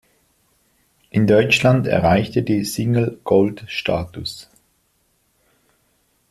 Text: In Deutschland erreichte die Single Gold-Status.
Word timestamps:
In 1.11 1.27
Deutschland 1.27 1.85
erreichte 1.85 2.41
die 2.41 2.63
Single 2.65 3.19
Gold-Status. 3.23 4.49